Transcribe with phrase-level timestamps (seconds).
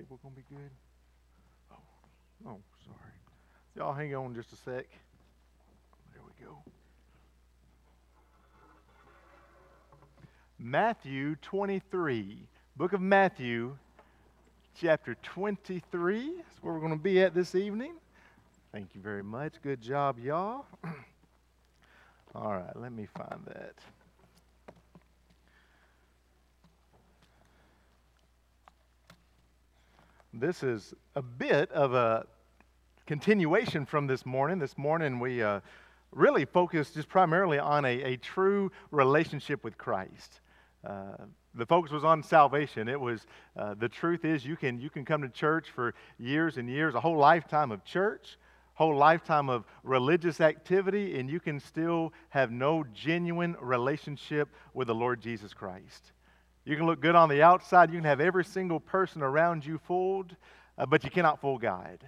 [0.00, 0.70] cable gonna be good?
[1.70, 1.76] Oh,
[2.48, 3.12] oh, sorry.
[3.76, 4.86] Y'all hang on just a sec.
[6.12, 6.56] There we go.
[10.58, 12.38] Matthew 23,
[12.76, 13.76] book of Matthew,
[14.80, 16.36] chapter 23.
[16.36, 17.92] That's where we're going to be at this evening.
[18.72, 19.54] Thank you very much.
[19.62, 20.64] Good job, y'all.
[22.34, 23.74] All right, let me find that.
[30.32, 32.24] This is a bit of a
[33.04, 34.60] continuation from this morning.
[34.60, 35.58] This morning we uh,
[36.12, 40.40] really focused just primarily on a, a true relationship with Christ.
[40.86, 41.16] Uh,
[41.56, 42.86] the focus was on salvation.
[42.86, 46.58] It was uh, the truth is you can you can come to church for years
[46.58, 48.38] and years, a whole lifetime of church,
[48.74, 54.94] whole lifetime of religious activity, and you can still have no genuine relationship with the
[54.94, 56.12] Lord Jesus Christ.
[56.70, 57.90] You can look good on the outside.
[57.90, 60.36] You can have every single person around you fooled,
[60.78, 61.98] uh, but you cannot fool God.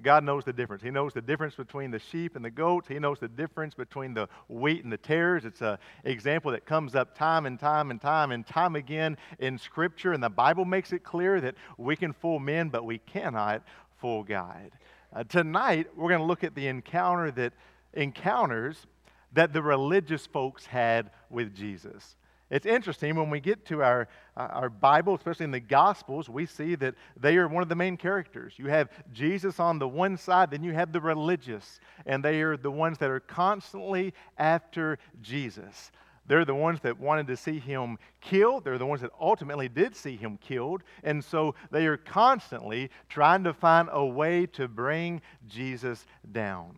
[0.00, 0.80] God knows the difference.
[0.80, 2.86] He knows the difference between the sheep and the goats.
[2.86, 5.44] He knows the difference between the wheat and the tares.
[5.44, 9.58] It's an example that comes up time and time and time and time again in
[9.58, 10.12] Scripture.
[10.12, 13.64] And the Bible makes it clear that we can fool men, but we cannot
[14.00, 14.70] fool God.
[15.12, 17.54] Uh, tonight, we're going to look at the encounter that
[17.92, 18.86] encounters
[19.32, 22.14] that the religious folks had with Jesus.
[22.48, 26.46] It's interesting when we get to our, uh, our Bible, especially in the Gospels, we
[26.46, 28.54] see that they are one of the main characters.
[28.56, 32.56] You have Jesus on the one side, then you have the religious, and they are
[32.56, 35.90] the ones that are constantly after Jesus.
[36.28, 38.64] They're the ones that wanted to see him killed.
[38.64, 40.82] They're the ones that ultimately did see him killed.
[41.04, 46.76] And so they are constantly trying to find a way to bring Jesus down.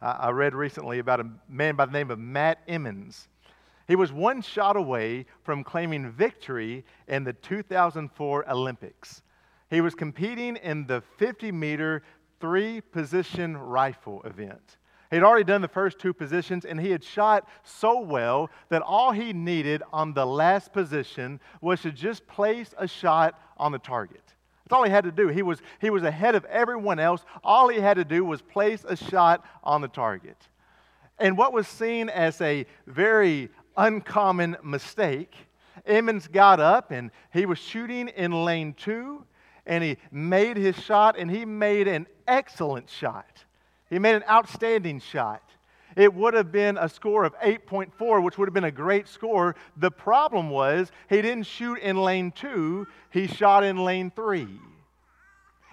[0.00, 3.28] I read recently about a man by the name of Matt Emmons.
[3.90, 9.22] He was one shot away from claiming victory in the 2004 Olympics.
[9.68, 12.04] He was competing in the 50 meter
[12.38, 14.76] three position rifle event.
[15.10, 19.10] He'd already done the first two positions, and he had shot so well that all
[19.10, 24.22] he needed on the last position was to just place a shot on the target.
[24.62, 25.26] That's all he had to do.
[25.26, 27.24] He was, he was ahead of everyone else.
[27.42, 30.36] All he had to do was place a shot on the target.
[31.20, 35.34] And what was seen as a very uncommon mistake.
[35.86, 39.24] Emmons got up and he was shooting in lane two
[39.66, 43.44] and he made his shot and he made an excellent shot.
[43.88, 45.42] He made an outstanding shot.
[45.96, 49.56] It would have been a score of 8.4, which would have been a great score.
[49.76, 54.48] The problem was he didn't shoot in lane two, he shot in lane three.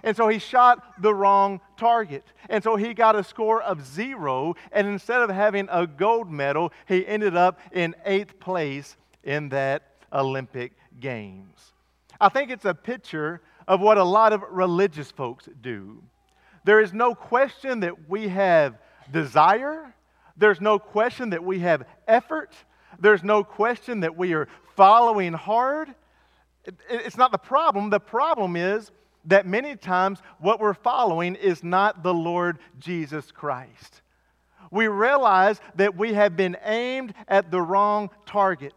[0.08, 2.24] And so he shot the wrong target.
[2.50, 4.56] And so he got a score of zero.
[4.72, 8.96] And instead of having a gold medal, he ended up in eighth place
[9.26, 11.74] in that Olympic Games.
[12.22, 16.02] I think it's a picture of what a lot of religious folks do.
[16.64, 18.78] There is no question that we have
[19.12, 19.94] desire,
[20.38, 22.54] there's no question that we have effort,
[22.98, 24.48] there's no question that we are
[24.78, 25.94] following hard.
[26.90, 27.90] It's not the problem.
[27.90, 28.90] The problem is
[29.28, 34.02] that many times what we're following is not the Lord Jesus Christ.
[34.72, 38.76] We realize that we have been aimed at the wrong target.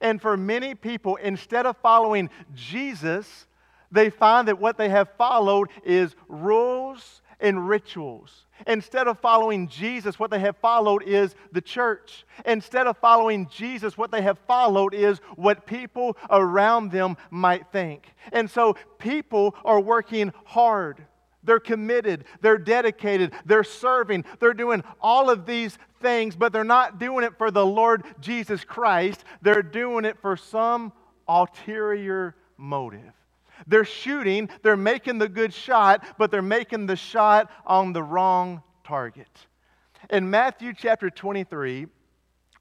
[0.00, 3.46] And for many people, instead of following Jesus,
[3.90, 8.46] they find that what they have followed is rules and rituals.
[8.66, 12.24] Instead of following Jesus, what they have followed is the church.
[12.44, 18.12] Instead of following Jesus, what they have followed is what people around them might think.
[18.32, 21.06] And so people are working hard.
[21.42, 26.98] They're committed, they're dedicated, they're serving, they're doing all of these things, but they're not
[26.98, 29.24] doing it for the Lord Jesus Christ.
[29.40, 30.92] They're doing it for some
[31.26, 33.12] ulterior motive.
[33.66, 38.62] They're shooting, they're making the good shot, but they're making the shot on the wrong
[38.84, 39.28] target.
[40.10, 41.86] In Matthew chapter 23,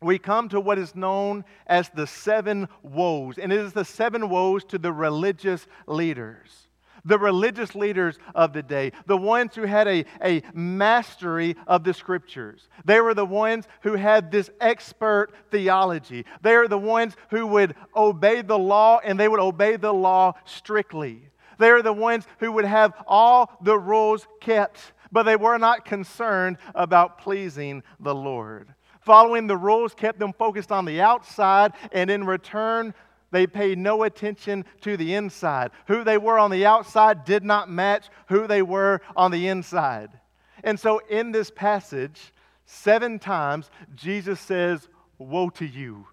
[0.02, 4.30] we come to what is known as the seven woes, and it is the seven
[4.30, 6.69] woes to the religious leaders
[7.10, 11.94] the religious leaders of the day, the ones who had a, a mastery of the
[11.94, 12.70] scriptures.
[12.86, 16.26] They were the ones who had this expert theology.
[16.42, 20.34] They are the ones who would obey the law and they would obey the law
[20.46, 21.30] strictly.
[21.58, 25.86] They are the ones who would have all the rules kept, but they were not
[25.86, 28.74] concerned about pleasing the Lord.
[29.02, 32.94] Following the rules kept them focused on the outside, and in return,
[33.32, 35.72] they paid no attention to the inside.
[35.88, 40.10] Who they were on the outside did not match who they were on the inside.
[40.64, 42.34] And so, in this passage,
[42.66, 44.88] seven times, Jesus says,
[45.18, 46.08] Woe to you!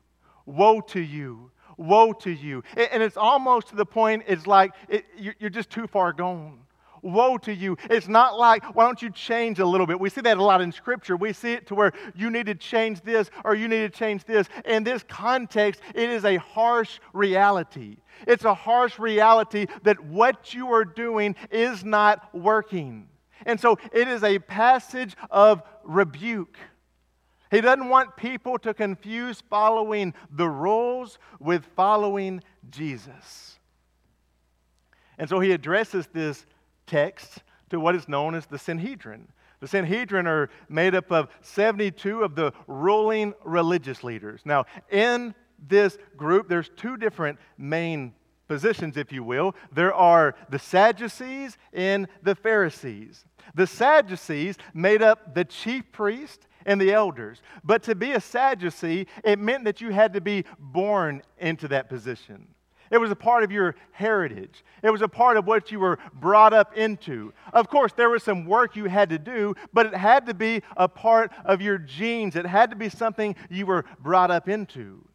[0.45, 1.51] Woe to you!
[1.77, 2.63] Woe to you.
[2.77, 6.61] And it's almost to the point, it's like it, you're just too far gone.
[7.07, 7.77] Woe to you.
[7.89, 9.99] It's not like, why don't you change a little bit?
[9.99, 11.17] We see that a lot in Scripture.
[11.17, 14.25] We see it to where you need to change this or you need to change
[14.25, 14.49] this.
[14.65, 17.97] In this context, it is a harsh reality.
[18.27, 23.09] It's a harsh reality that what you are doing is not working.
[23.45, 26.59] And so it is a passage of rebuke.
[27.51, 33.59] He doesn't want people to confuse following the rules with following Jesus.
[35.19, 36.45] And so he addresses this
[36.87, 39.29] text to what is known as the Sanhedrin.
[39.61, 44.43] The Sanhedrin are made up of 72 of the ruling religious leaders.
[44.45, 45.35] Now, in
[45.67, 48.15] this group, there's two different main
[48.49, 49.55] positions, if you will.
[49.73, 53.25] There are the Sadducees and the Pharisees.
[53.55, 57.43] The Sadducees made up the chief priest and the elders.
[57.65, 61.89] But to be a Sadducee, it meant that you had to be born into that
[61.89, 62.49] position.
[62.91, 64.65] It was a part of your heritage.
[64.83, 67.33] It was a part of what you were brought up into.
[67.53, 70.63] Of course, there was some work you had to do, but it had to be
[70.77, 72.37] a part of your genes.
[72.37, 75.07] It had to be something you were brought up into.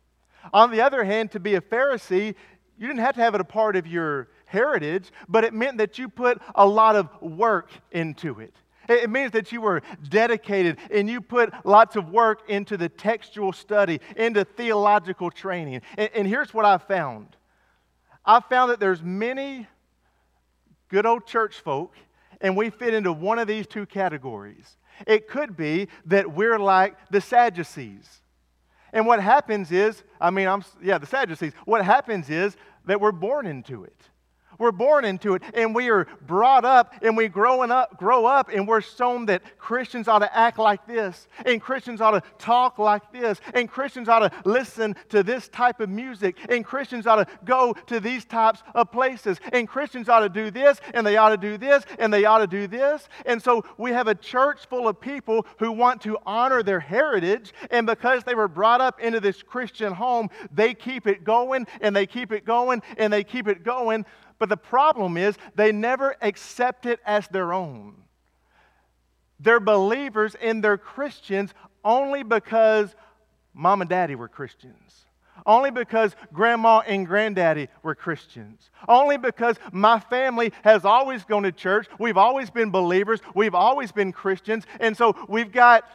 [0.53, 2.35] On the other hand, to be a Pharisee,
[2.77, 5.97] you didn't have to have it a part of your heritage, but it meant that
[5.97, 8.55] you put a lot of work into it.
[8.89, 13.53] It means that you were dedicated and you put lots of work into the textual
[13.53, 15.81] study, into theological training.
[15.97, 17.35] And, here's what I found
[18.25, 19.67] I found that there's many
[20.89, 21.95] good old church folk,
[22.39, 24.77] and we fit into one of these two categories.
[25.07, 28.21] It could be that we're like the Sadducees.
[28.93, 31.53] And what happens is, I mean, I'm, yeah, the Sadducees.
[31.65, 34.09] What happens is that we're born into it.
[34.61, 38.49] We're born into it and we are brought up and we growing up, grow up
[38.53, 42.77] and we're shown that Christians ought to act like this and Christians ought to talk
[42.77, 47.15] like this and Christians ought to listen to this type of music and Christians ought
[47.15, 51.17] to go to these types of places and Christians ought to do this and they
[51.17, 53.09] ought to do this and they ought to do this.
[53.25, 57.51] And so we have a church full of people who want to honor their heritage
[57.71, 61.95] and because they were brought up into this Christian home, they keep it going and
[61.95, 64.05] they keep it going and they keep it going.
[64.41, 67.93] But the problem is they never accept it as their own.
[69.39, 71.53] They're believers and they're Christians
[71.85, 72.95] only because
[73.53, 75.05] mom and daddy were Christians.
[75.45, 78.71] Only because grandma and granddaddy were Christians.
[78.87, 81.85] Only because my family has always gone to church.
[81.99, 83.19] We've always been believers.
[83.35, 84.65] We've always been Christians.
[84.79, 85.87] And so we've got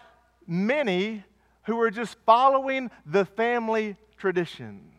[0.46, 1.24] many
[1.64, 4.92] who are just following the family tradition.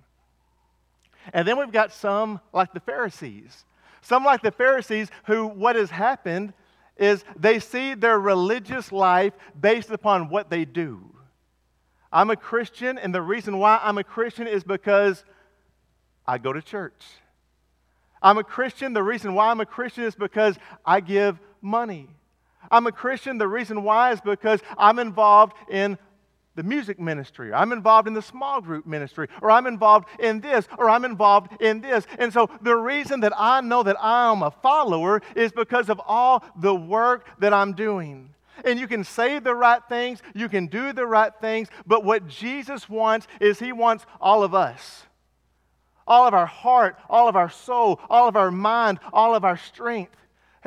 [1.34, 3.66] And then we've got some like the Pharisees.
[4.02, 6.54] Some like the Pharisees who, what has happened
[6.98, 11.02] is they see their religious life based upon what they do.
[12.12, 15.24] I'm a Christian, and the reason why I'm a Christian is because
[16.26, 17.04] I go to church.
[18.22, 18.94] I'm a Christian.
[18.94, 22.10] The reason why I'm a Christian is because I give money.
[22.72, 23.38] I'm a Christian.
[23.38, 25.98] The reason why is because I'm involved in
[26.58, 30.68] the music ministry, I'm involved in the small group ministry, or I'm involved in this,
[30.80, 32.08] or I'm involved in this.
[32.18, 36.02] And so the reason that I know that I am a follower is because of
[36.06, 38.34] all the work that I'm doing.
[38.66, 42.28] And you can say the right things, you can do the right things, but what
[42.28, 45.04] Jesus wants is He wants all of us.
[46.08, 49.58] All of our heart, all of our soul, all of our mind, all of our
[49.58, 50.16] strength.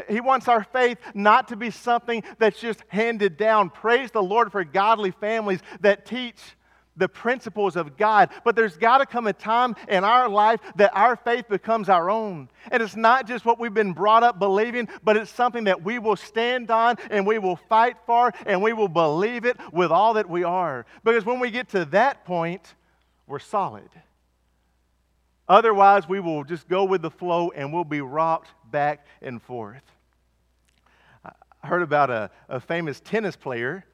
[0.09, 3.71] He wants our faith not to be something that's just handed down.
[3.71, 6.38] Praise the Lord for godly families that teach
[6.97, 8.30] the principles of God.
[8.45, 12.11] But there's got to come a time in our life that our faith becomes our
[12.11, 12.49] own.
[12.71, 15.99] And it's not just what we've been brought up believing, but it's something that we
[15.99, 20.14] will stand on and we will fight for and we will believe it with all
[20.14, 20.87] that we are.
[21.02, 22.75] Because when we get to that point,
[23.26, 23.88] we're solid.
[25.50, 29.83] Otherwise, we will just go with the flow and we'll be rocked back and forth.
[31.25, 33.85] I heard about a, a famous tennis player,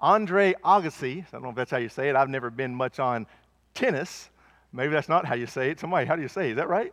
[0.00, 1.20] Andre Agassi.
[1.20, 2.16] I don't know if that's how you say it.
[2.16, 3.28] I've never been much on
[3.74, 4.28] tennis.
[4.72, 5.78] Maybe that's not how you say it.
[5.78, 6.50] Somebody, how do you say it?
[6.50, 6.92] Is that right?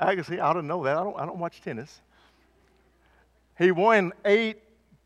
[0.00, 0.96] Agassi, I don't know that.
[0.96, 2.00] I don't, I don't watch tennis.
[3.58, 4.56] He won eight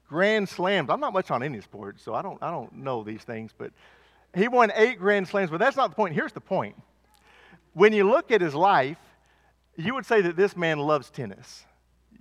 [0.09, 0.89] Grand Slams.
[0.89, 3.73] I'm not much on any sport, so I don't, I don't know these things, but
[4.33, 5.51] he won eight Grand Slams.
[5.51, 6.15] But that's not the point.
[6.15, 6.77] Here's the point
[7.73, 8.99] when you look at his life,
[9.77, 11.65] you would say that this man loves tennis.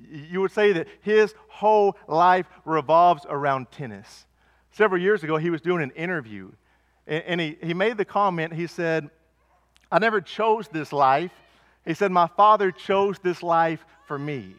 [0.10, 4.25] You would say that his whole life revolves around tennis.
[4.72, 6.51] Several years ago, he was doing an interview,
[7.06, 9.10] and he, he made the comment he said,
[9.91, 11.32] I never chose this life.
[11.86, 14.53] He said, My father chose this life for me.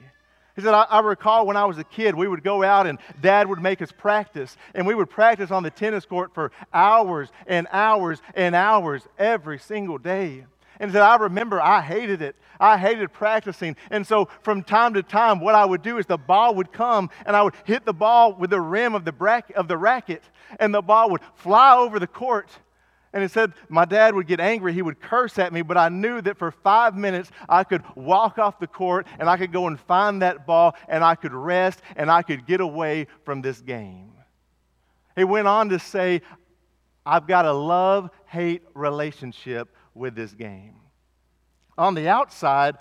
[0.56, 2.98] He said, I, I, recall when I was a kid, we would go out and
[3.22, 4.56] dad would make us practice.
[4.74, 9.58] And we would practice on the tennis court for hours and hours and hours every
[9.58, 10.44] single day.
[10.80, 12.34] And said, I remember I hated it.
[12.58, 13.76] I hated practicing.
[13.90, 17.10] And so from time to time, what I would do is the ball would come
[17.26, 20.24] and I would hit the ball with the rim of the, bracket, of the racket,
[20.58, 22.50] and the ball would fly over the court.
[23.12, 24.72] And he said, My dad would get angry.
[24.72, 28.38] He would curse at me, but I knew that for five minutes I could walk
[28.38, 31.82] off the court and I could go and find that ball and I could rest
[31.96, 34.12] and I could get away from this game.
[35.14, 36.22] He went on to say,
[37.04, 40.76] I've got a love hate relationship with this game.
[41.78, 42.76] On the outside,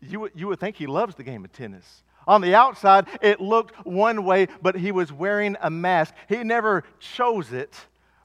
[0.00, 2.02] you, you would think he loves the game of tennis.
[2.26, 6.14] On the outside, it looked one way, but he was wearing a mask.
[6.28, 7.74] He never chose it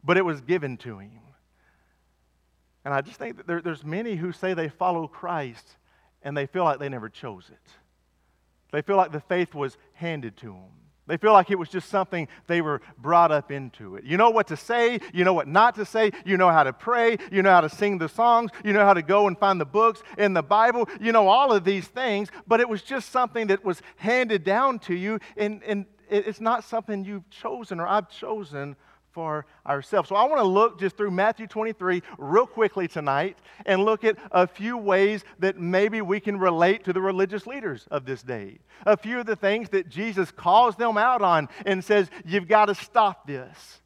[0.03, 1.19] but it was given to him.
[2.83, 5.77] And I just think that there, there's many who say they follow Christ
[6.23, 7.71] and they feel like they never chose it.
[8.71, 10.71] They feel like the faith was handed to them.
[11.11, 14.05] They feel like it was just something they were brought up into it.
[14.05, 16.71] You know what to say, you know what not to say, you know how to
[16.71, 19.59] pray, you know how to sing the songs, you know how to go and find
[19.59, 23.09] the books in the Bible, you know all of these things, but it was just
[23.09, 27.87] something that was handed down to you, and, and it's not something you've chosen or
[27.89, 28.77] I've chosen
[29.11, 30.09] for ourselves.
[30.09, 34.17] So I want to look just through Matthew 23 real quickly tonight and look at
[34.31, 38.59] a few ways that maybe we can relate to the religious leaders of this day.
[38.85, 42.65] A few of the things that Jesus calls them out on and says, You've got
[42.65, 43.81] to stop this.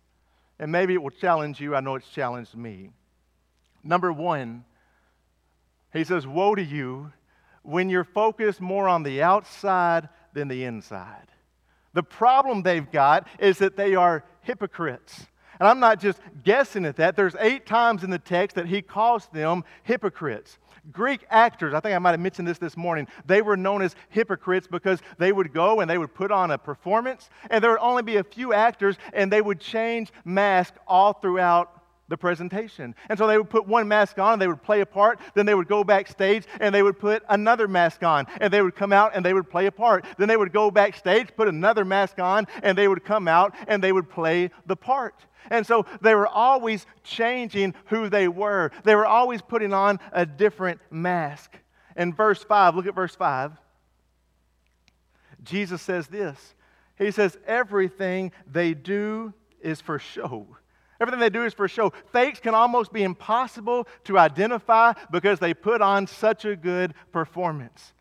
[0.60, 1.76] And maybe it will challenge you.
[1.76, 2.92] I know it's challenged me.
[3.84, 4.64] Number one,
[5.92, 7.12] he says, Woe to you
[7.64, 11.32] when you're focused more on the outside than the inside.
[11.96, 15.28] The problem they've got is that they are hypocrites.
[15.60, 17.16] And I'm not just guessing at that.
[17.16, 20.60] There's eight times in the text that he calls them hypocrites.
[20.92, 23.96] Greek actors, I think I might have mentioned this this morning, they were known as
[24.10, 27.80] hypocrites because they would go and they would put on a performance, and there would
[27.80, 32.94] only be a few actors, and they would change masks all throughout the presentation.
[33.10, 35.20] And so they would put one mask on and they would play a part.
[35.34, 38.76] Then they would go backstage and they would put another mask on and they would
[38.76, 40.06] come out and they would play a part.
[40.18, 43.84] Then they would go backstage, put another mask on, and they would come out and
[43.84, 45.26] they would play the part.
[45.50, 50.26] And so they were always changing who they were, they were always putting on a
[50.26, 51.58] different mask.
[51.96, 53.54] In verse 5, look at verse 5.
[55.44, 56.56] Jesus says this
[56.98, 60.58] He says, Everything they do is for show
[61.00, 61.92] Everything they do is for show.
[62.12, 67.94] Fakes can almost be impossible to identify because they put on such a good performance.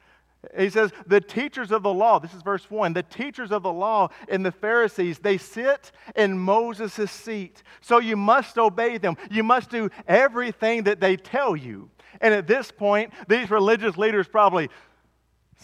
[0.56, 3.72] He says, the teachers of the law, this is verse 1, the teachers of the
[3.72, 7.62] law and the Pharisees, they sit in Moses' seat.
[7.80, 9.16] So you must obey them.
[9.30, 11.90] You must do everything that they tell you.
[12.20, 14.68] And at this point, these religious leaders probably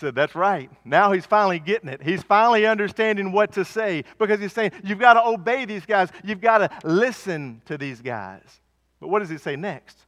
[0.01, 0.71] said, That's right.
[0.85, 2.03] Now he's finally getting it.
[2.03, 6.11] He's finally understanding what to say because he's saying, You've got to obey these guys.
[6.25, 8.61] You've got to listen to these guys.
[9.01, 9.99] But what does he say next?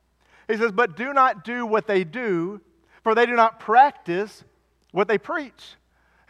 [0.49, 2.61] He says, But do not do what they do,
[3.03, 4.45] for they do not practice
[4.91, 5.77] what they preach.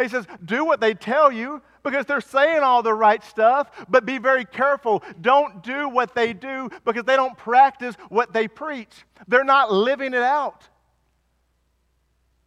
[0.00, 4.06] He says, Do what they tell you because they're saying all the right stuff, but
[4.06, 5.02] be very careful.
[5.20, 9.04] Don't do what they do because they don't practice what they preach.
[9.28, 10.68] They're not living it out.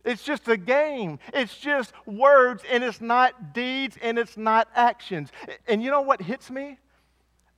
[0.06, 1.20] It's just a game.
[1.34, 5.32] It's just words, and it's not deeds, and it's not actions.
[5.68, 6.78] And you know what hits me?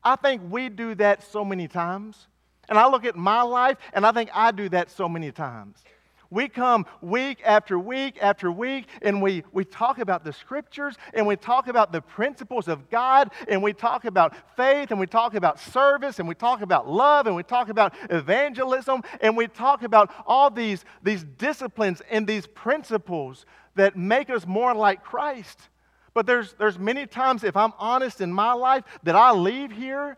[0.04, 2.28] I think we do that so many times.
[2.70, 5.84] And I look at my life, and I think I do that so many times.
[6.30, 11.26] We come week after week after week and we, we talk about the scriptures and
[11.26, 15.36] we talk about the principles of God and we talk about faith and we talk
[15.36, 19.84] about service and we talk about love and we talk about evangelism and we talk
[19.84, 25.70] about all these, these disciplines and these principles that make us more like Christ.
[26.14, 30.18] But there's, there's many times, if I'm honest in my life, that I leave here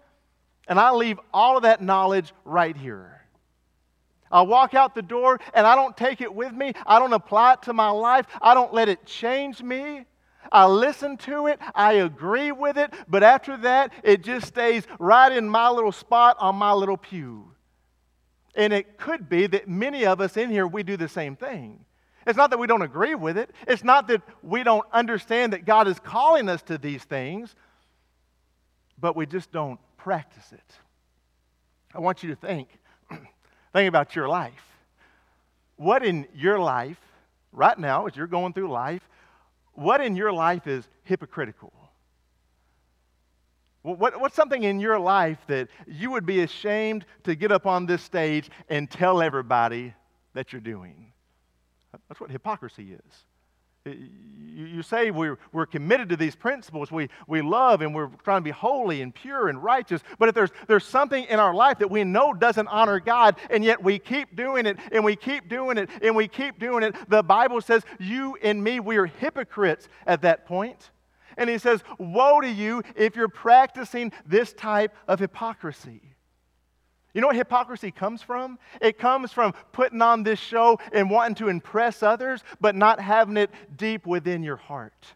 [0.68, 3.19] and I leave all of that knowledge right here.
[4.32, 6.74] I walk out the door and I don't take it with me.
[6.86, 8.26] I don't apply it to my life.
[8.42, 10.06] I don't let it change me.
[10.52, 15.32] I listen to it, I agree with it, but after that, it just stays right
[15.32, 17.52] in my little spot on my little pew.
[18.56, 21.86] And it could be that many of us in here, we do the same thing.
[22.26, 25.66] It's not that we don't agree with it, it's not that we don't understand that
[25.66, 27.56] God is calling us to these things,
[29.00, 30.76] but we just don't practice it.
[31.94, 32.79] I want you to think
[33.74, 34.54] Think about your life.
[35.76, 37.00] What in your life,
[37.52, 39.02] right now, as you're going through life,
[39.74, 41.72] what in your life is hypocritical?
[43.82, 47.86] What, what's something in your life that you would be ashamed to get up on
[47.86, 49.94] this stage and tell everybody
[50.34, 51.14] that you're doing?
[52.08, 53.24] That's what hypocrisy is.
[53.86, 56.92] You, say we're, we're committed to these principles.
[56.92, 60.02] We, we love and we're trying to be holy and pure and righteous.
[60.18, 63.64] But if there's, there's something in our life that we know doesn't honor God, and
[63.64, 66.96] yet we keep doing it and we keep doing it and we keep doing it,
[67.10, 70.92] the Bible says, You and me, we are hypocrites at that point.
[71.38, 76.02] And he says, Woe to you if you're practicing this type of hypocrisy.
[77.14, 78.60] You know what hypocrisy comes from?
[78.82, 83.38] It comes from putting on this show and wanting to impress others, but not having
[83.38, 85.14] it deep within your heart.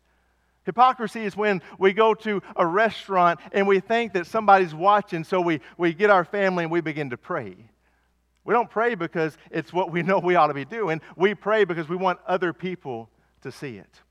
[0.65, 5.41] Hypocrisy is when we go to a restaurant and we think that somebody's watching, so
[5.41, 7.55] we, we get our family and we begin to pray.
[8.45, 11.01] We don't pray because it's what we know we ought to be doing.
[11.15, 13.09] We pray because we want other people
[13.41, 14.01] to see it.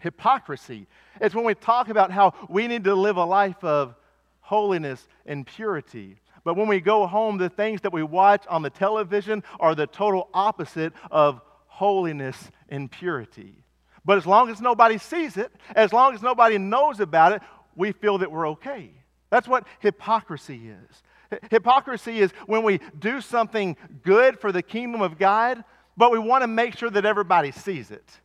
[0.00, 0.86] Hypocrisy
[1.20, 3.94] is when we talk about how we need to live a life of
[4.40, 6.16] holiness and purity.
[6.44, 9.86] But when we go home, the things that we watch on the television are the
[9.86, 13.64] total opposite of holiness and purity.
[14.04, 17.42] But as long as nobody sees it, as long as nobody knows about it,
[17.76, 18.90] we feel that we're okay.
[19.30, 21.40] That's what hypocrisy is.
[21.50, 25.62] Hypocrisy is when we do something good for the kingdom of God,
[25.96, 28.20] but we want to make sure that everybody sees it.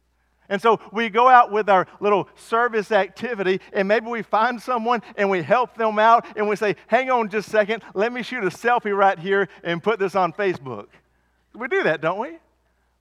[0.50, 5.02] And so we go out with our little service activity, and maybe we find someone
[5.16, 8.24] and we help them out, and we say, Hang on just a second, let me
[8.24, 10.88] shoot a selfie right here and put this on Facebook.
[11.54, 12.38] We do that, don't we?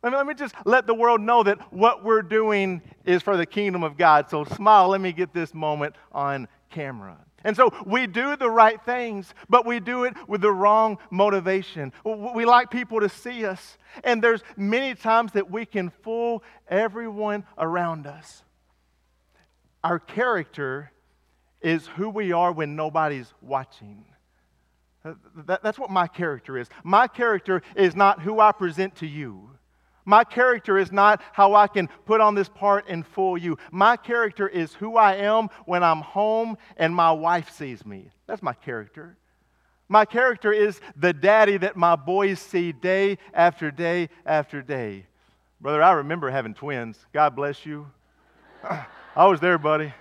[0.03, 3.37] Let me, let me just let the world know that what we're doing is for
[3.37, 4.29] the kingdom of God.
[4.29, 7.24] So smile, let me get this moment on camera.
[7.45, 11.93] And so we do the right things, but we do it with the wrong motivation.
[12.05, 17.45] We like people to see us, and there's many times that we can fool everyone
[17.59, 18.43] around us.
[19.85, 20.91] Our character
[21.61, 24.07] is who we are when nobody's watching.
[25.37, 26.69] That's what my character is.
[26.83, 29.51] My character is not who I present to you.
[30.05, 33.57] My character is not how I can put on this part and fool you.
[33.71, 38.11] My character is who I am when I'm home and my wife sees me.
[38.27, 39.17] That's my character.
[39.89, 45.07] My character is the daddy that my boys see day after day after day.
[45.61, 46.99] Brother, I remember having twins.
[47.12, 47.87] God bless you.
[49.17, 49.93] I was there, buddy.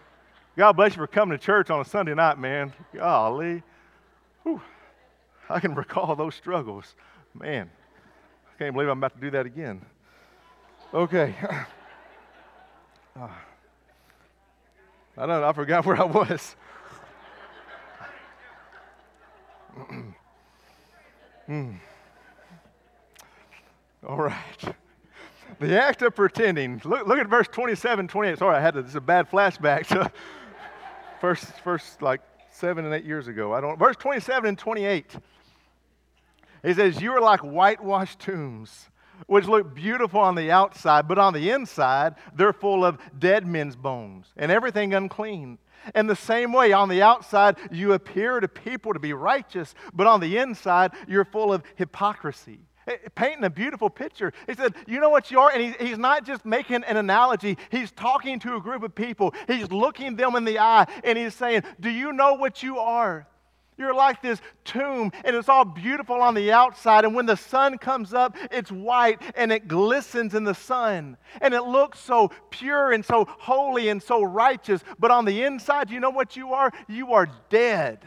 [0.57, 2.73] God bless you for coming to church on a Sunday night, man.
[2.93, 3.63] Golly.
[4.43, 4.61] Whew.
[5.49, 6.95] I can recall those struggles.
[7.33, 7.69] Man,
[8.47, 9.85] I can't believe I'm about to do that again.
[10.93, 11.35] Okay.
[11.41, 11.63] Uh,
[15.17, 16.55] I don't I forgot where I was.
[21.49, 21.75] mm.
[24.07, 24.75] All right.
[25.59, 26.81] The act of pretending.
[26.83, 28.37] Look, look at verse 27, 28.
[28.37, 30.11] Sorry, I had this is a bad flashback to
[31.21, 33.53] first, first like seven and eight years ago.
[33.53, 33.79] I don't.
[33.79, 35.15] Verse 27 and 28.
[36.63, 38.89] He says, You are like whitewashed tombs
[39.27, 43.75] which look beautiful on the outside, but on the inside, they're full of dead men's
[43.75, 45.57] bones and everything unclean.
[45.95, 50.07] In the same way, on the outside, you appear to people to be righteous, but
[50.07, 52.59] on the inside, you're full of hypocrisy.
[52.87, 54.33] Eh, painting a beautiful picture.
[54.47, 55.51] He said, You know what you are?
[55.51, 59.33] And he, he's not just making an analogy, he's talking to a group of people.
[59.47, 63.27] He's looking them in the eye and he's saying, Do you know what you are?
[63.77, 67.05] You're like this tomb, and it's all beautiful on the outside.
[67.05, 71.17] And when the sun comes up, it's white and it glistens in the sun.
[71.41, 74.83] And it looks so pure and so holy and so righteous.
[74.99, 76.71] But on the inside, you know what you are?
[76.87, 77.99] You are dead.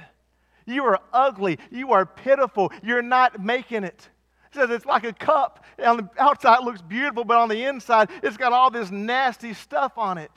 [0.66, 1.58] You are ugly.
[1.70, 2.72] You are pitiful.
[2.82, 4.08] You're not making it.
[4.52, 5.64] It says it's like a cup.
[5.84, 9.52] On the outside, it looks beautiful, but on the inside, it's got all this nasty
[9.52, 10.30] stuff on it.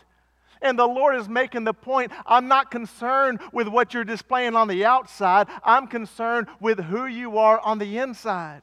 [0.61, 4.67] And the Lord is making the point I'm not concerned with what you're displaying on
[4.67, 8.61] the outside, I'm concerned with who you are on the inside.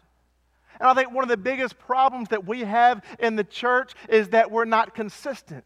[0.78, 4.28] And I think one of the biggest problems that we have in the church is
[4.30, 5.64] that we're not consistent.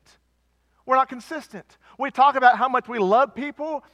[0.87, 1.79] We're not consistent.
[1.99, 3.85] We talk about how much we love people,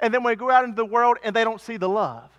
[0.00, 2.30] and then we go out into the world and they don't see the love.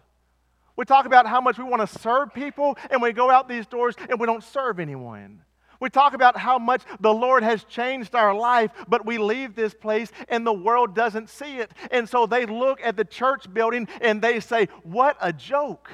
[0.76, 3.66] We talk about how much we want to serve people, and we go out these
[3.66, 5.42] doors and we don't serve anyone.
[5.80, 9.74] We talk about how much the Lord has changed our life, but we leave this
[9.74, 11.72] place and the world doesn't see it.
[11.92, 15.92] And so they look at the church building and they say, What a joke.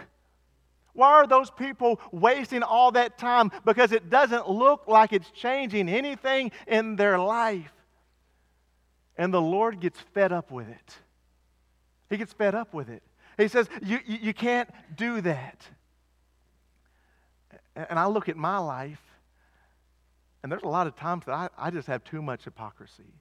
[0.94, 3.52] Why are those people wasting all that time?
[3.66, 7.74] Because it doesn't look like it's changing anything in their life.
[9.18, 10.98] And the Lord gets fed up with it.
[12.10, 13.02] He gets fed up with it.
[13.38, 15.62] He says, You, you, you can't do that.
[17.76, 19.02] And I look at my life
[20.44, 23.14] and there's a lot of times that I, I just have too much hypocrisy.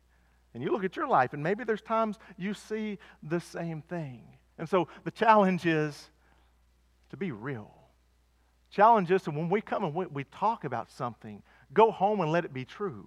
[0.54, 4.22] And you look at your life, and maybe there's times you see the same thing.
[4.58, 6.10] And so the challenge is
[7.10, 7.72] to be real.
[8.70, 12.32] Challenge is to when we come and we, we talk about something, go home and
[12.32, 13.06] let it be true.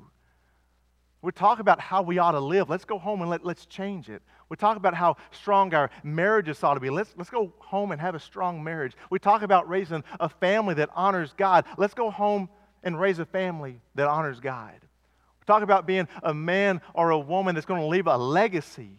[1.21, 2.69] We talk about how we ought to live.
[2.69, 4.21] Let's go home and let, let's change it.
[4.47, 6.91] We talk about how strong our marriages ought to be.
[6.91, 8.93] Let's, let's go home and have a strong marriage.
[9.10, 11.65] We talk about raising a family that honors God.
[11.78, 12.47] Let's go home
[12.86, 14.74] and raise a family that honors God.
[14.74, 18.98] We talk about being a man or a woman that's going to leave a legacy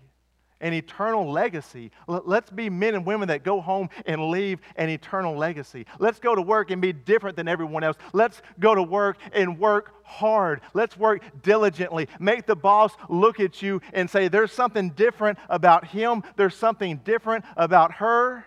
[0.60, 1.90] an eternal legacy.
[2.06, 5.86] Let's be men and women that go home and leave an eternal legacy.
[5.98, 7.96] Let's go to work and be different than everyone else.
[8.12, 10.62] Let's go to work and work hard.
[10.72, 12.08] Let's work diligently.
[12.18, 16.98] Make the boss look at you and say, There's something different about him, there's something
[16.98, 18.46] different about her.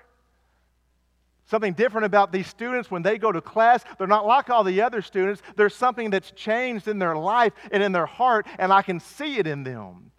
[1.49, 3.83] Something different about these students when they go to class.
[3.97, 5.41] They're not like all the other students.
[5.55, 9.37] There's something that's changed in their life and in their heart, and I can see
[9.37, 10.11] it in them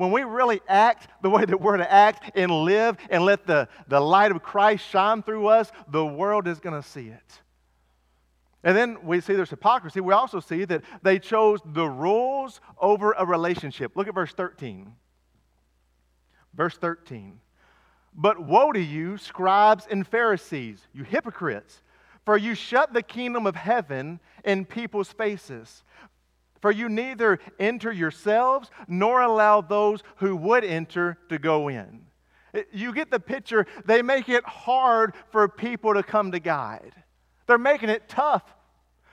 [0.00, 3.68] when we really act the way that we're to act and live and let the,
[3.86, 7.40] the light of Christ shine through us, the world is going to see it.
[8.64, 10.00] And then we see there's hypocrisy.
[10.00, 13.94] We also see that they chose the rules over a relationship.
[13.94, 14.90] Look at verse 13.
[16.54, 17.38] Verse 13.
[18.14, 21.82] But woe to you, scribes and Pharisees, you hypocrites,
[22.24, 25.84] for you shut the kingdom of heaven in people's faces.
[26.60, 32.02] For you neither enter yourselves nor allow those who would enter to go in.
[32.72, 33.66] You get the picture.
[33.84, 36.92] They make it hard for people to come to God.
[37.46, 38.42] They're making it tough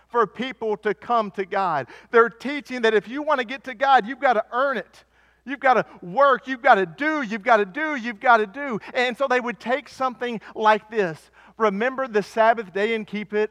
[0.10, 1.88] for people to come to God.
[2.12, 5.04] They're teaching that if you want to get to God, you've got to earn it.
[5.48, 8.46] You've got to work, you've got to do, you've got to do, you've got to
[8.46, 8.80] do.
[8.94, 13.50] And so they would take something like this Remember the Sabbath day and keep it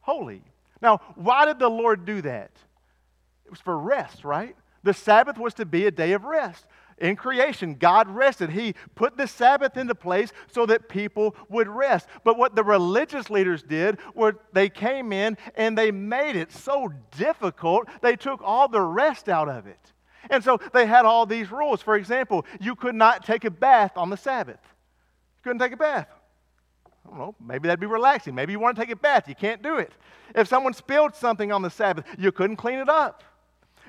[0.00, 0.42] holy.
[0.82, 2.50] Now, why did the Lord do that?
[3.46, 4.54] It was for rest, right?
[4.82, 6.66] The Sabbath was to be a day of rest.
[6.98, 8.50] In creation, God rested.
[8.50, 12.06] He put the Sabbath into place so that people would rest.
[12.22, 16.92] But what the religious leaders did was they came in and they made it so
[17.16, 19.93] difficult, they took all the rest out of it.
[20.30, 21.82] And so they had all these rules.
[21.82, 24.60] For example, you could not take a bath on the Sabbath.
[24.62, 26.08] You couldn't take a bath.
[26.86, 28.34] I don't know, maybe that'd be relaxing.
[28.34, 29.28] Maybe you want to take a bath.
[29.28, 29.92] You can't do it.
[30.34, 33.22] If someone spilled something on the Sabbath, you couldn't clean it up.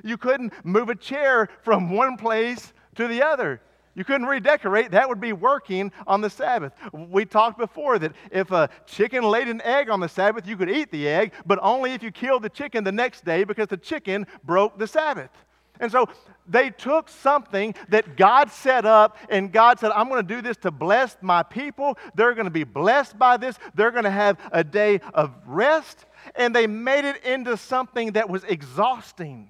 [0.04, 3.62] You couldn't move a chair from one place to the other.
[3.96, 4.92] You couldn't redecorate.
[4.92, 6.74] That would be working on the Sabbath.
[6.92, 10.70] We talked before that if a chicken laid an egg on the Sabbath, you could
[10.70, 13.78] eat the egg, but only if you killed the chicken the next day because the
[13.78, 15.32] chicken broke the Sabbath.
[15.80, 16.08] And so
[16.48, 20.58] they took something that God set up, and God said, I'm going to do this
[20.58, 21.98] to bless my people.
[22.14, 23.58] They're going to be blessed by this.
[23.74, 26.06] They're going to have a day of rest.
[26.36, 29.50] And they made it into something that was exhausting.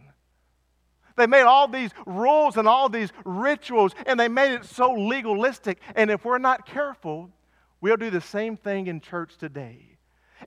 [1.17, 5.79] They made all these rules and all these rituals, and they made it so legalistic.
[5.95, 7.29] And if we're not careful,
[7.79, 9.94] we'll do the same thing in church today.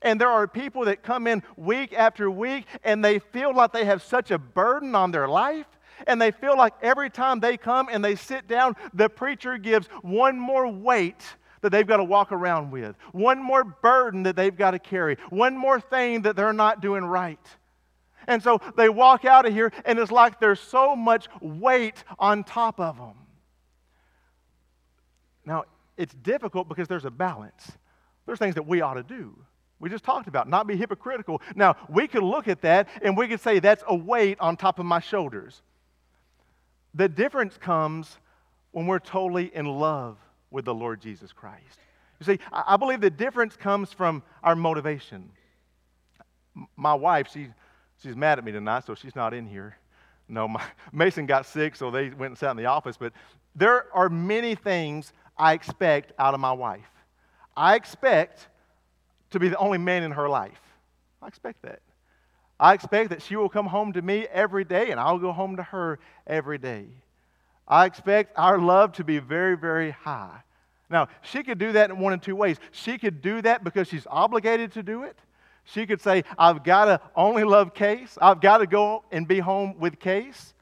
[0.01, 3.85] And there are people that come in week after week, and they feel like they
[3.85, 5.67] have such a burden on their life.
[6.07, 9.87] And they feel like every time they come and they sit down, the preacher gives
[10.01, 11.23] one more weight
[11.61, 15.17] that they've got to walk around with, one more burden that they've got to carry,
[15.29, 17.45] one more thing that they're not doing right.
[18.27, 22.43] And so they walk out of here, and it's like there's so much weight on
[22.43, 23.15] top of them.
[25.45, 25.65] Now,
[25.97, 27.71] it's difficult because there's a balance.
[28.25, 29.35] There's things that we ought to do.
[29.79, 31.41] We just talked about not be hypocritical.
[31.55, 34.79] Now, we could look at that and we could say that's a weight on top
[34.79, 35.61] of my shoulders.
[36.93, 38.17] The difference comes
[38.71, 40.17] when we're totally in love
[40.51, 41.79] with the Lord Jesus Christ.
[42.19, 45.29] You see, I believe the difference comes from our motivation.
[46.75, 47.49] My wife, she
[48.01, 49.77] She's mad at me tonight, so she's not in here.
[50.27, 50.63] No, my,
[50.93, 52.97] Mason got sick, so they went and sat in the office.
[52.97, 53.13] But
[53.55, 56.89] there are many things I expect out of my wife.
[57.57, 58.47] I expect
[59.31, 60.61] to be the only man in her life.
[61.21, 61.81] I expect that.
[62.59, 65.57] I expect that she will come home to me every day and I'll go home
[65.57, 66.87] to her every day.
[67.67, 70.41] I expect our love to be very, very high.
[70.89, 72.57] Now, she could do that in one of two ways.
[72.71, 75.17] She could do that because she's obligated to do it,
[75.69, 78.17] she could say, I've got to only love Case.
[78.19, 80.53] I've got to go and be home with Case.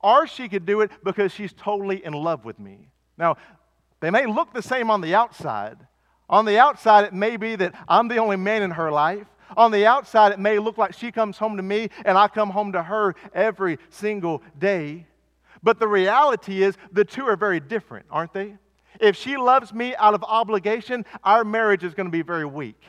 [0.00, 2.88] Or she could do it because she's totally in love with me.
[3.18, 3.36] Now,
[4.00, 5.76] they may look the same on the outside.
[6.28, 9.26] On the outside, it may be that I'm the only man in her life.
[9.56, 12.50] On the outside, it may look like she comes home to me and I come
[12.50, 15.06] home to her every single day.
[15.62, 18.56] But the reality is, the two are very different, aren't they?
[19.00, 22.80] If she loves me out of obligation, our marriage is going to be very weak.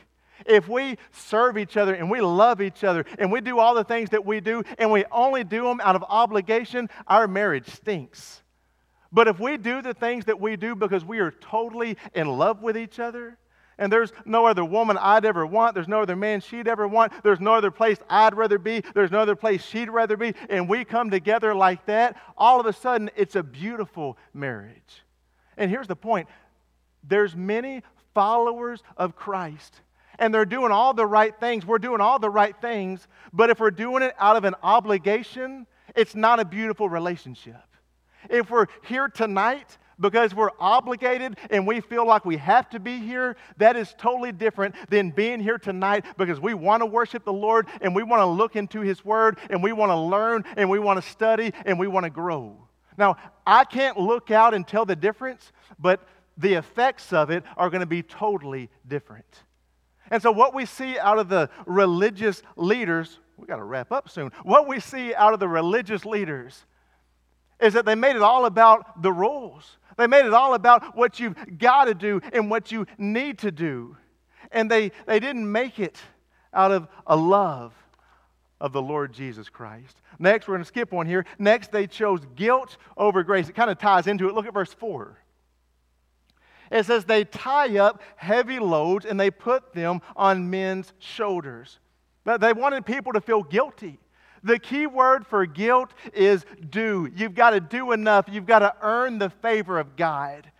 [0.46, 3.84] If we serve each other and we love each other and we do all the
[3.84, 8.42] things that we do and we only do them out of obligation, our marriage stinks.
[9.12, 12.62] But if we do the things that we do because we are totally in love
[12.62, 13.38] with each other,
[13.78, 15.74] And there's no other woman I'd ever want.
[15.74, 17.12] There's no other man she'd ever want.
[17.22, 18.82] There's no other place I'd rather be.
[18.94, 20.34] There's no other place she'd rather be.
[20.50, 22.18] And we come together like that.
[22.36, 25.02] All of a sudden, it's a beautiful marriage.
[25.56, 26.28] And here's the point
[27.02, 29.80] there's many followers of Christ
[30.18, 31.66] and they're doing all the right things.
[31.66, 35.66] We're doing all the right things, but if we're doing it out of an obligation,
[35.96, 37.62] it's not a beautiful relationship.
[38.28, 42.98] If we're here tonight because we're obligated and we feel like we have to be
[42.98, 47.32] here, that is totally different than being here tonight because we want to worship the
[47.32, 50.68] Lord and we want to look into His Word and we want to learn and
[50.68, 52.56] we want to study and we want to grow.
[52.96, 56.06] Now, I can't look out and tell the difference, but
[56.36, 59.44] the effects of it are going to be totally different.
[60.10, 64.08] And so, what we see out of the religious leaders, we got to wrap up
[64.08, 64.32] soon.
[64.42, 66.64] What we see out of the religious leaders
[67.60, 69.76] is that they made it all about the rules.
[69.96, 73.50] They made it all about what you've got to do and what you need to
[73.50, 73.96] do.
[74.52, 75.98] And they, they didn't make it
[76.52, 77.72] out of a love
[78.60, 80.00] of the Lord Jesus Christ.
[80.18, 81.24] Next, we're going to skip one here.
[81.38, 83.48] Next, they chose guilt over grace.
[83.48, 84.34] It kind of ties into it.
[84.34, 85.18] Look at verse 4.
[86.70, 91.78] It says they tie up heavy loads and they put them on men's shoulders.
[92.22, 93.98] But they wanted people to feel guilty.
[94.42, 97.08] The key word for guilt is do.
[97.14, 98.26] You've got to do enough.
[98.30, 100.50] You've got to earn the favor of God.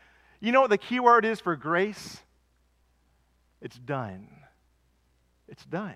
[0.41, 2.19] You know what the key word is for grace?
[3.61, 4.29] It's done.
[5.49, 5.95] It's done.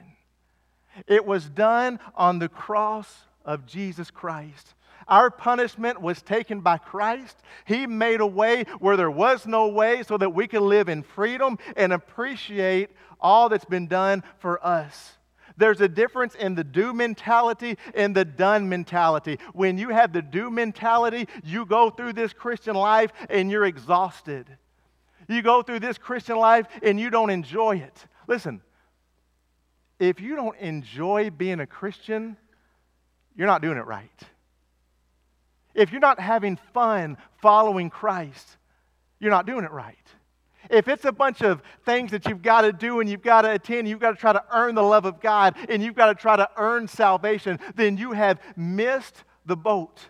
[1.06, 4.74] It was done on the cross of Jesus Christ.
[5.06, 7.36] Our punishment was taken by Christ.
[7.66, 11.02] He made a way where there was no way so that we can live in
[11.02, 15.12] freedom and appreciate all that's been done for us.
[15.56, 19.38] There's a difference in the do mentality and the done mentality.
[19.52, 24.46] When you have the do mentality, you go through this Christian life and you're exhausted.
[25.28, 28.06] You go through this Christian life and you don't enjoy it.
[28.26, 28.60] Listen,
[29.98, 32.36] if you don't enjoy being a Christian,
[33.36, 34.10] you're not doing it right.
[35.74, 38.56] If you're not having fun following Christ,
[39.20, 39.96] you're not doing it right.
[40.70, 43.52] If it's a bunch of things that you've got to do and you've got to
[43.52, 46.14] attend, you've got to try to earn the love of God and you've got to
[46.14, 50.08] try to earn salvation, then you have missed the boat.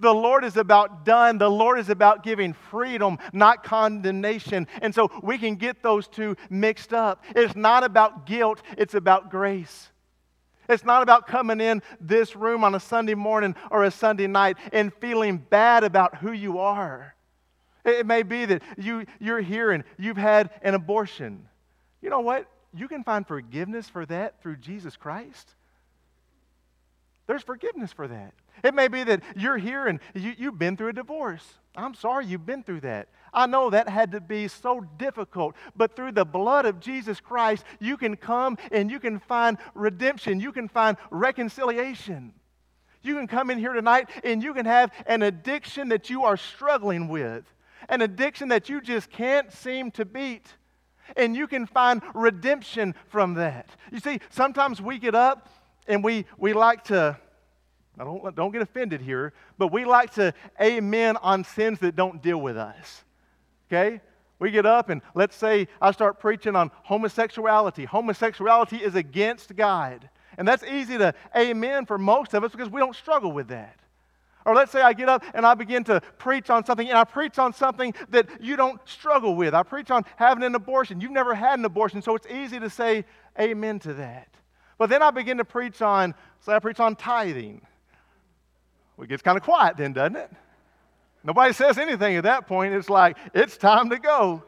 [0.00, 1.36] The Lord is about done.
[1.36, 4.66] The Lord is about giving freedom, not condemnation.
[4.80, 7.22] And so we can get those two mixed up.
[7.36, 9.90] It's not about guilt, it's about grace.
[10.70, 14.56] It's not about coming in this room on a Sunday morning or a Sunday night
[14.72, 17.14] and feeling bad about who you are.
[17.84, 21.48] It may be that you, you're here and you've had an abortion.
[22.02, 22.46] You know what?
[22.74, 25.54] You can find forgiveness for that through Jesus Christ.
[27.26, 28.34] There's forgiveness for that.
[28.62, 31.44] It may be that you're here and you, you've been through a divorce.
[31.76, 33.08] I'm sorry you've been through that.
[33.32, 37.64] I know that had to be so difficult, but through the blood of Jesus Christ,
[37.78, 40.40] you can come and you can find redemption.
[40.40, 42.32] You can find reconciliation.
[43.02, 46.36] You can come in here tonight and you can have an addiction that you are
[46.36, 47.44] struggling with,
[47.88, 50.46] an addiction that you just can't seem to beat.
[51.16, 53.68] And you can find redemption from that.
[53.90, 55.48] You see, sometimes we get up
[55.88, 57.18] and we, we like to
[58.00, 62.22] I don't, don't get offended here, but we like to amen on sins that don't
[62.22, 63.04] deal with us.
[63.68, 64.00] Okay?
[64.38, 67.84] We get up and let's say I start preaching on homosexuality.
[67.84, 70.08] Homosexuality is against God.
[70.38, 73.78] And that's easy to amen for most of us because we don't struggle with that.
[74.46, 77.04] Or let's say I get up and I begin to preach on something, and I
[77.04, 79.54] preach on something that you don't struggle with.
[79.54, 81.00] I preach on having an abortion.
[81.00, 83.04] You've never had an abortion, so it's easy to say
[83.38, 84.28] amen to that.
[84.78, 87.60] But then I begin to preach on, say I preach on tithing.
[88.96, 90.30] Well, it gets kind of quiet then, doesn't it?
[91.22, 92.72] Nobody says anything at that point.
[92.72, 94.42] It's like, it's time to go.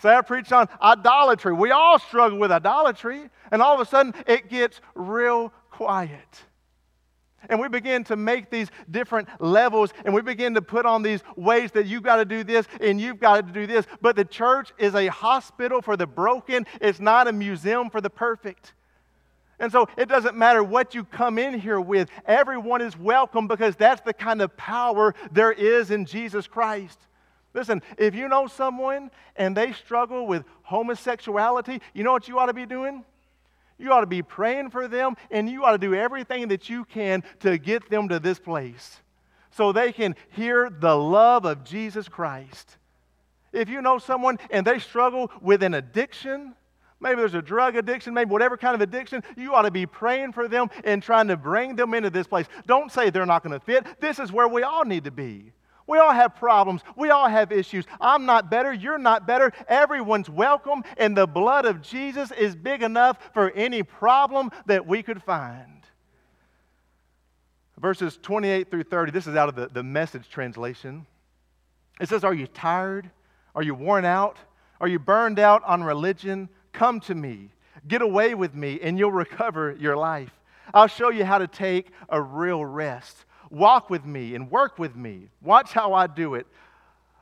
[0.00, 1.54] Say I preach on idolatry.
[1.54, 6.44] We all struggle with idolatry, and all of a sudden it gets real quiet.
[7.48, 11.22] And we begin to make these different levels, and we begin to put on these
[11.36, 13.86] ways that you've got to do this and you've got to do this.
[14.00, 18.10] But the church is a hospital for the broken, it's not a museum for the
[18.10, 18.74] perfect.
[19.58, 23.74] And so it doesn't matter what you come in here with, everyone is welcome because
[23.74, 26.98] that's the kind of power there is in Jesus Christ.
[27.54, 32.46] Listen, if you know someone and they struggle with homosexuality, you know what you ought
[32.46, 33.02] to be doing?
[33.78, 36.84] You ought to be praying for them and you ought to do everything that you
[36.84, 39.02] can to get them to this place
[39.50, 42.76] so they can hear the love of Jesus Christ.
[43.52, 46.54] If you know someone and they struggle with an addiction,
[46.98, 49.22] Maybe there's a drug addiction, maybe whatever kind of addiction.
[49.36, 52.46] You ought to be praying for them and trying to bring them into this place.
[52.66, 54.00] Don't say they're not going to fit.
[54.00, 55.52] This is where we all need to be.
[55.86, 56.82] We all have problems.
[56.96, 57.84] We all have issues.
[58.00, 58.72] I'm not better.
[58.72, 59.52] You're not better.
[59.68, 65.02] Everyone's welcome, and the blood of Jesus is big enough for any problem that we
[65.02, 65.84] could find.
[67.78, 71.06] Verses 28 through 30, this is out of the, the message translation.
[72.00, 73.10] It says, Are you tired?
[73.54, 74.38] Are you worn out?
[74.80, 76.48] Are you burned out on religion?
[76.72, 77.50] Come to me.
[77.86, 80.32] Get away with me, and you'll recover your life.
[80.74, 83.24] I'll show you how to take a real rest.
[83.50, 85.28] Walk with me and work with me.
[85.40, 86.46] Watch how I do it.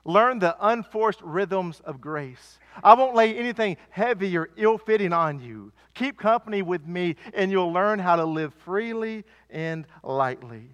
[0.05, 2.59] Learn the unforced rhythms of grace.
[2.83, 5.73] I won't lay anything heavy or ill fitting on you.
[5.95, 10.69] Keep company with me, and you'll learn how to live freely and lightly.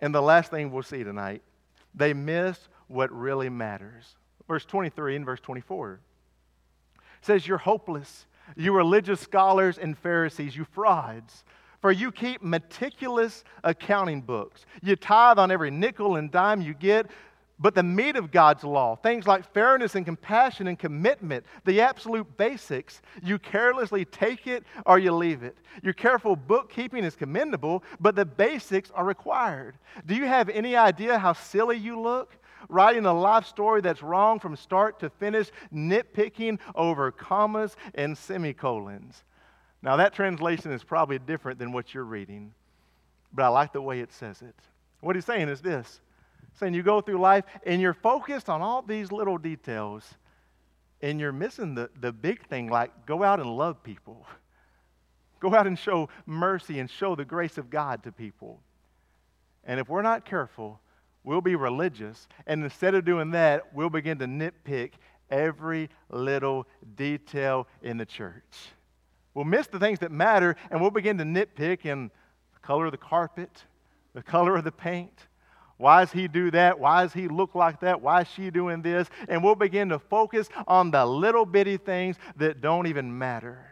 [0.00, 1.42] And the last thing we'll see tonight
[1.94, 4.16] they miss what really matters.
[4.46, 6.00] Verse 23 and verse 24
[7.22, 8.26] says, You're hopeless,
[8.56, 11.44] you religious scholars and Pharisees, you frauds.
[11.80, 14.66] For you keep meticulous accounting books.
[14.82, 17.06] You tithe on every nickel and dime you get,
[17.58, 22.38] but the meat of God's law, things like fairness and compassion and commitment, the absolute
[22.38, 25.58] basics, you carelessly take it or you leave it.
[25.82, 29.76] Your careful bookkeeping is commendable, but the basics are required.
[30.06, 32.34] Do you have any idea how silly you look?
[32.70, 39.22] Writing a life story that's wrong from start to finish, nitpicking over commas and semicolons.
[39.82, 42.52] Now, that translation is probably different than what you're reading,
[43.32, 44.54] but I like the way it says it.
[45.00, 46.00] What he's saying is this
[46.54, 50.14] saying you go through life and you're focused on all these little details
[51.00, 54.26] and you're missing the, the big thing like go out and love people.
[55.40, 58.60] Go out and show mercy and show the grace of God to people.
[59.64, 60.78] And if we're not careful,
[61.24, 62.28] we'll be religious.
[62.46, 64.90] And instead of doing that, we'll begin to nitpick
[65.30, 68.42] every little detail in the church.
[69.34, 72.10] We'll miss the things that matter and we'll begin to nitpick in
[72.54, 73.64] the color of the carpet,
[74.14, 75.26] the color of the paint.
[75.76, 76.78] Why does he do that?
[76.78, 78.02] Why does he look like that?
[78.02, 79.08] Why is she doing this?
[79.28, 83.66] And we'll begin to focus on the little bitty things that don't even matter.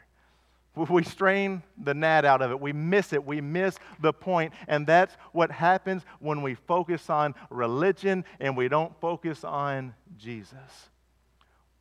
[0.88, 2.60] We strain the gnat out of it.
[2.60, 3.24] We miss it.
[3.24, 4.52] We miss the point.
[4.68, 10.90] And that's what happens when we focus on religion and we don't focus on Jesus.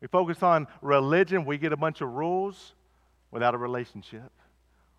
[0.00, 2.74] We focus on religion, we get a bunch of rules
[3.30, 4.30] without a relationship.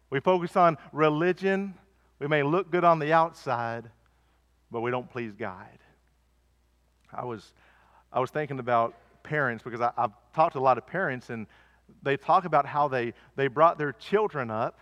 [0.09, 1.75] We focus on religion.
[2.19, 3.89] We may look good on the outside,
[4.71, 5.77] but we don't please God.
[7.13, 7.53] I was,
[8.11, 11.47] I was thinking about parents because I, have talked to a lot of parents, and
[12.03, 14.79] they talk about how they, they brought their children up,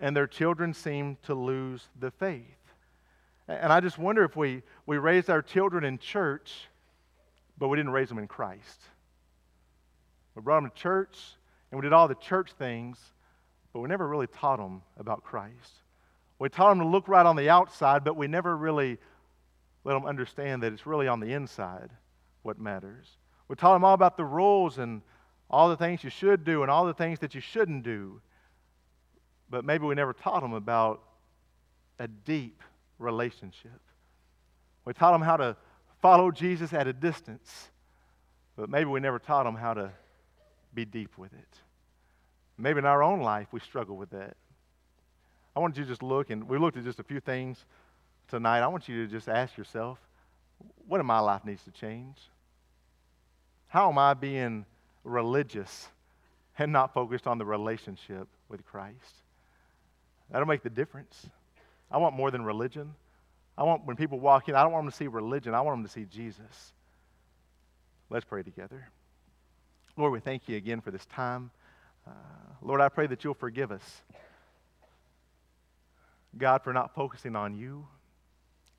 [0.00, 2.44] and their children seem to lose the faith.
[3.48, 6.68] And I just wonder if we, we raised our children in church,
[7.56, 8.80] but we didn't raise them in Christ.
[10.34, 11.18] We brought them to church,
[11.70, 12.98] and we did all the church things,
[13.72, 15.72] but we never really taught them about Christ.
[16.38, 18.98] We taught them to look right on the outside, but we never really
[19.84, 21.90] let them understand that it's really on the inside
[22.42, 23.06] what matters.
[23.48, 25.02] We taught them all about the rules and
[25.50, 28.20] all the things you should do and all the things that you shouldn't do,
[29.50, 31.02] but maybe we never taught them about
[31.98, 32.62] a deep
[32.98, 33.80] relationship.
[34.84, 35.56] We taught them how to
[36.00, 37.70] follow Jesus at a distance,
[38.56, 39.90] but maybe we never taught them how to
[40.74, 41.58] be deep with it.
[42.56, 44.36] Maybe in our own life we struggle with that.
[45.54, 47.64] I want you to just look, and we looked at just a few things
[48.28, 48.60] tonight.
[48.60, 49.98] I want you to just ask yourself,
[50.86, 52.16] what in my life needs to change?
[53.68, 54.64] How am I being
[55.04, 55.88] religious
[56.58, 59.22] and not focused on the relationship with Christ?
[60.30, 61.26] That'll make the difference.
[61.90, 62.94] I want more than religion.
[63.56, 65.54] I want, when people walk in, I don't want them to see religion.
[65.54, 66.72] I want them to see Jesus.
[68.10, 68.88] Let's pray together.
[69.98, 71.50] Lord, we thank you again for this time.
[72.06, 72.12] Uh,
[72.62, 73.82] Lord, I pray that you'll forgive us.
[76.36, 77.84] God, for not focusing on you.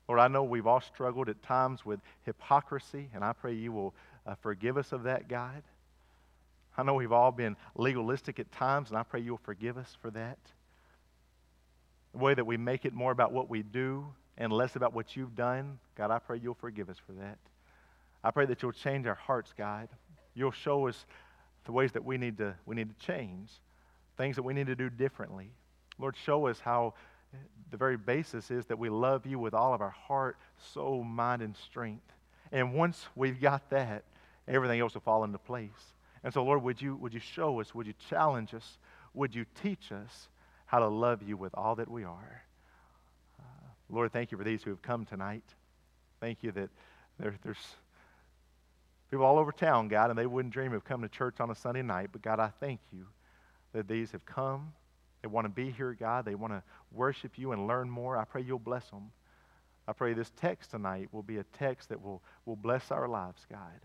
[0.08, 3.94] Lord, I know we've all struggled at times with hypocrisy, and I pray you will
[4.26, 5.62] uh, forgive us of that, God.
[6.78, 10.10] I know we've all been legalistic at times, and I pray you'll forgive us for
[10.12, 10.38] that.
[12.12, 14.06] The way that we make it more about what we do
[14.38, 17.36] and less about what you've done, God, I pray you'll forgive us for that.
[18.24, 19.90] I pray that you'll change our hearts, God.
[20.34, 21.06] You'll show us
[21.64, 23.50] the ways that we need to, we need to change,
[24.16, 25.50] things that we need to do differently.
[25.98, 26.94] Lord, show us how
[27.70, 30.36] the very basis is that we love you with all of our heart,
[30.72, 32.12] soul, mind, and strength.
[32.52, 34.02] And once we've got that,
[34.48, 35.70] everything else will fall into place.
[36.24, 38.78] And so, Lord, would you, would you show us, would you challenge us,
[39.14, 40.28] would you teach us
[40.66, 42.42] how to love you with all that we are?
[43.38, 45.44] Uh, Lord, thank you for these who have come tonight.
[46.20, 46.70] Thank you that
[47.18, 47.76] there, there's
[49.10, 51.54] people all over town, God, and they wouldn't dream of coming to church on a
[51.54, 52.10] Sunday night.
[52.12, 53.06] But God, I thank you
[53.72, 54.72] that these have come.
[55.22, 56.24] They want to be here, God.
[56.24, 58.16] They want to worship you and learn more.
[58.16, 59.10] I pray you'll bless them.
[59.86, 63.46] I pray this text tonight will be a text that will, will bless our lives,
[63.50, 63.80] God.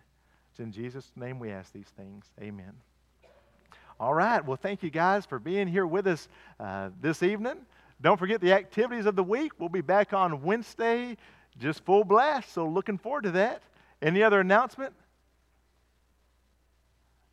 [0.51, 2.25] It's in Jesus' name we ask these things.
[2.41, 2.71] Amen.
[3.99, 4.45] All right.
[4.45, 6.27] Well, thank you guys for being here with us
[6.59, 7.57] uh, this evening.
[8.01, 9.53] Don't forget the activities of the week.
[9.57, 11.17] We'll be back on Wednesday,
[11.57, 12.53] just full blast.
[12.53, 13.63] So, looking forward to that.
[14.01, 14.93] Any other announcement?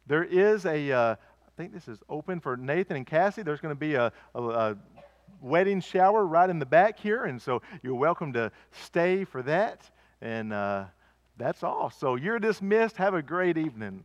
[0.07, 3.43] There is a, uh, I think this is open for Nathan and Cassie.
[3.43, 4.77] There's going to be a, a, a
[5.41, 9.89] wedding shower right in the back here, and so you're welcome to stay for that.
[10.21, 10.85] And uh,
[11.37, 11.91] that's all.
[11.91, 12.97] So you're dismissed.
[12.97, 14.05] Have a great evening.